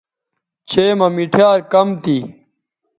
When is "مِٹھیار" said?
1.15-1.57